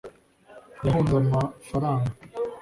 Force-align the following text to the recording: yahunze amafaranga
yahunze 0.85 1.13
amafaranga 1.21 2.11